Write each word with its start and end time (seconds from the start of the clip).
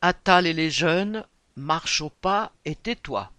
Attal 0.00 0.46
et 0.46 0.52
les 0.52 0.70
jeunes, 0.70 1.26
marche 1.56 2.02
au 2.02 2.08
pas 2.08 2.52
et 2.64 2.76
tais-toi. 2.76 3.32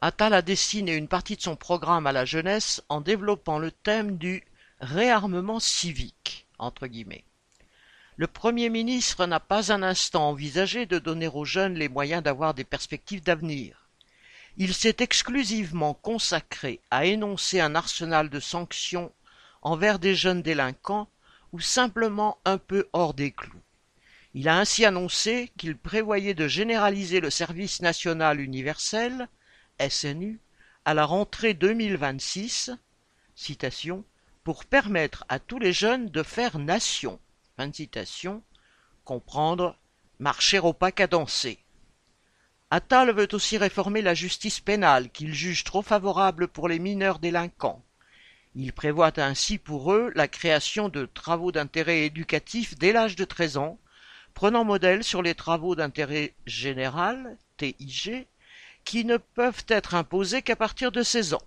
Attal 0.00 0.32
a 0.32 0.40
dessiné 0.40 0.94
une 0.94 1.08
partie 1.08 1.36
de 1.36 1.42
son 1.42 1.56
programme 1.56 2.06
à 2.06 2.12
la 2.12 2.24
jeunesse 2.24 2.82
en 2.88 3.02
développant 3.02 3.58
le 3.58 3.70
thème 3.70 4.16
du 4.16 4.42
réarmement 4.80 5.60
civique. 5.60 6.46
Le 8.16 8.26
Premier 8.26 8.70
ministre 8.70 9.26
n'a 9.26 9.38
pas 9.38 9.72
un 9.72 9.82
instant 9.82 10.30
envisagé 10.30 10.86
de 10.86 10.98
donner 10.98 11.28
aux 11.28 11.44
jeunes 11.44 11.74
les 11.74 11.90
moyens 11.90 12.22
d'avoir 12.22 12.54
des 12.54 12.64
perspectives 12.64 13.22
d'avenir. 13.22 13.90
Il 14.56 14.72
s'est 14.72 14.96
exclusivement 15.00 15.92
consacré 15.92 16.80
à 16.90 17.04
énoncer 17.04 17.60
un 17.60 17.74
arsenal 17.74 18.30
de 18.30 18.40
sanctions 18.40 19.12
envers 19.60 19.98
des 19.98 20.14
jeunes 20.14 20.40
délinquants 20.40 21.10
ou 21.52 21.60
simplement 21.60 22.38
un 22.46 22.56
peu 22.56 22.88
hors 22.94 23.12
des 23.12 23.32
clous. 23.32 23.60
Il 24.38 24.50
a 24.50 24.58
ainsi 24.58 24.84
annoncé 24.84 25.50
qu'il 25.56 25.78
prévoyait 25.78 26.34
de 26.34 26.46
généraliser 26.46 27.20
le 27.20 27.30
service 27.30 27.80
national 27.80 28.38
universel, 28.38 29.30
SNU, 29.88 30.40
à 30.84 30.92
la 30.92 31.06
rentrée 31.06 31.54
2026, 31.54 32.70
citation, 33.34 34.04
pour 34.44 34.66
permettre 34.66 35.24
à 35.30 35.38
tous 35.38 35.58
les 35.58 35.72
jeunes 35.72 36.10
de 36.10 36.22
faire 36.22 36.58
nation, 36.58 37.18
comprendre 39.06 39.78
marcher 40.18 40.58
au 40.58 40.74
pas 40.74 40.92
cadencé. 40.92 41.58
Attal 42.70 43.12
veut 43.12 43.28
aussi 43.32 43.56
réformer 43.56 44.02
la 44.02 44.12
justice 44.12 44.60
pénale 44.60 45.08
qu'il 45.08 45.32
juge 45.32 45.64
trop 45.64 45.80
favorable 45.80 46.48
pour 46.48 46.68
les 46.68 46.78
mineurs 46.78 47.20
délinquants. 47.20 47.82
Il 48.54 48.74
prévoit 48.74 49.18
ainsi 49.18 49.56
pour 49.56 49.94
eux 49.94 50.12
la 50.14 50.28
création 50.28 50.90
de 50.90 51.06
travaux 51.06 51.52
d'intérêt 51.52 52.04
éducatif 52.04 52.76
dès 52.76 52.92
l'âge 52.92 53.16
de 53.16 53.24
13 53.24 53.56
ans, 53.56 53.78
prenant 54.36 54.64
modèle 54.64 55.02
sur 55.02 55.22
les 55.22 55.34
travaux 55.34 55.74
d'intérêt 55.74 56.34
général, 56.44 57.38
TIG, 57.56 58.26
qui 58.84 59.06
ne 59.06 59.16
peuvent 59.16 59.64
être 59.66 59.94
imposés 59.94 60.42
qu'à 60.42 60.56
partir 60.56 60.92
de 60.92 61.02
16 61.02 61.32
ans. 61.32 61.42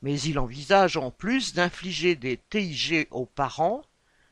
Mais 0.00 0.18
il 0.22 0.38
envisage 0.38 0.96
en 0.96 1.10
plus 1.10 1.52
d'infliger 1.52 2.16
des 2.16 2.40
TIG 2.48 3.08
aux 3.10 3.26
parents, 3.26 3.82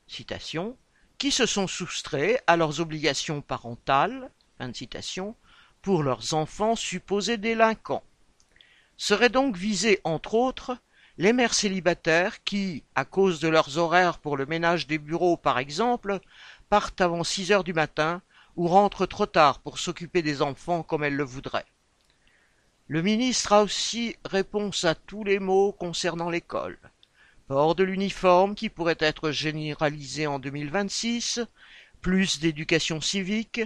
citation, 0.06 0.74
qui 1.18 1.30
se 1.30 1.44
sont 1.44 1.66
soustraits 1.66 2.42
à 2.46 2.56
leurs 2.56 2.80
obligations 2.80 3.42
parentales, 3.42 4.30
fin 4.56 4.70
de 4.70 4.74
citation, 4.74 5.36
pour 5.82 6.02
leurs 6.02 6.32
enfants 6.32 6.76
supposés 6.76 7.36
délinquants. 7.36 8.04
Seraient 8.96 9.28
donc 9.28 9.54
visés, 9.54 10.00
entre 10.04 10.32
autres, 10.32 10.78
les 11.20 11.34
mères 11.34 11.52
célibataires 11.52 12.42
qui, 12.44 12.82
à 12.94 13.04
cause 13.04 13.40
de 13.40 13.48
leurs 13.48 13.76
horaires 13.76 14.16
pour 14.16 14.38
le 14.38 14.46
ménage 14.46 14.86
des 14.86 14.96
bureaux 14.96 15.36
par 15.36 15.58
exemple, 15.58 16.18
partent 16.70 17.02
avant 17.02 17.24
six 17.24 17.52
heures 17.52 17.62
du 17.62 17.74
matin 17.74 18.22
ou 18.56 18.66
rentrent 18.68 19.04
trop 19.04 19.26
tard 19.26 19.58
pour 19.58 19.78
s'occuper 19.78 20.22
des 20.22 20.40
enfants 20.40 20.82
comme 20.82 21.04
elles 21.04 21.16
le 21.16 21.24
voudraient. 21.24 21.66
Le 22.88 23.02
ministre 23.02 23.52
a 23.52 23.62
aussi 23.62 24.16
réponse 24.24 24.86
à 24.86 24.94
tous 24.94 25.22
les 25.22 25.38
mots 25.38 25.72
concernant 25.72 26.30
l'école. 26.30 26.78
Port 27.48 27.74
de 27.74 27.84
l'uniforme 27.84 28.54
qui 28.54 28.70
pourrait 28.70 28.96
être 28.98 29.30
généralisé 29.30 30.26
en 30.26 30.38
2026, 30.38 31.40
plus 32.00 32.40
d'éducation 32.40 33.02
civique, 33.02 33.60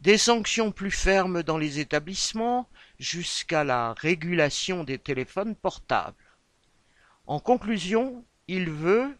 des 0.00 0.18
sanctions 0.18 0.72
plus 0.72 0.90
fermes 0.90 1.42
dans 1.42 1.56
les 1.56 1.78
établissements, 1.78 2.68
jusqu'à 2.98 3.64
la 3.64 3.94
régulation 3.94 4.84
des 4.84 4.98
téléphones 4.98 5.54
portables. 5.54 6.27
En 7.28 7.40
conclusion, 7.40 8.24
il 8.48 8.70
veut, 8.70 9.14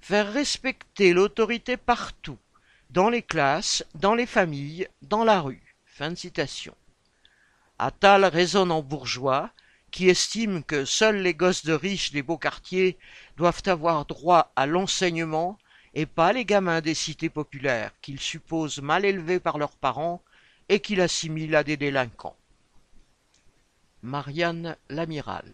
faire 0.00 0.32
respecter 0.32 1.12
l'autorité 1.12 1.76
partout, 1.76 2.38
dans 2.88 3.10
les 3.10 3.20
classes, 3.20 3.84
dans 3.94 4.14
les 4.14 4.24
familles, 4.24 4.88
dans 5.02 5.22
la 5.22 5.42
rue. 5.42 5.76
Fin 5.84 6.12
de 6.12 6.14
citation. 6.14 6.74
Attal 7.78 8.24
résonne 8.24 8.72
en 8.72 8.80
bourgeois, 8.80 9.50
qui 9.90 10.08
estime 10.08 10.64
que 10.64 10.86
seuls 10.86 11.20
les 11.20 11.34
gosses 11.34 11.66
de 11.66 11.74
riches 11.74 12.12
des 12.12 12.22
beaux 12.22 12.38
quartiers 12.38 12.96
doivent 13.36 13.62
avoir 13.66 14.06
droit 14.06 14.50
à 14.56 14.64
l'enseignement 14.64 15.58
et 15.92 16.06
pas 16.06 16.32
les 16.32 16.46
gamins 16.46 16.80
des 16.80 16.94
cités 16.94 17.28
populaires 17.28 17.92
qu'il 18.00 18.18
suppose 18.18 18.80
mal 18.80 19.04
élevés 19.04 19.40
par 19.40 19.58
leurs 19.58 19.76
parents 19.76 20.22
et 20.70 20.80
qu'il 20.80 21.02
assimile 21.02 21.54
à 21.54 21.64
des 21.64 21.76
délinquants. 21.76 22.36
Marianne 24.02 24.78
Lamiral 24.88 25.52